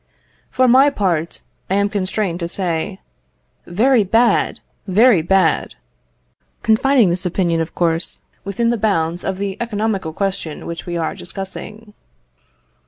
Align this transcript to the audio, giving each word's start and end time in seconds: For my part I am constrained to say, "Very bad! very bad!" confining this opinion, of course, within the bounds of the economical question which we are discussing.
For 0.49 0.67
my 0.67 0.89
part 0.89 1.43
I 1.69 1.75
am 1.75 1.87
constrained 1.87 2.39
to 2.39 2.47
say, 2.47 3.01
"Very 3.67 4.03
bad! 4.03 4.59
very 4.87 5.21
bad!" 5.21 5.75
confining 6.63 7.09
this 7.11 7.23
opinion, 7.23 7.61
of 7.61 7.75
course, 7.75 8.19
within 8.43 8.71
the 8.71 8.79
bounds 8.81 9.23
of 9.23 9.37
the 9.37 9.57
economical 9.59 10.11
question 10.11 10.65
which 10.65 10.87
we 10.87 10.97
are 10.97 11.13
discussing. 11.13 11.93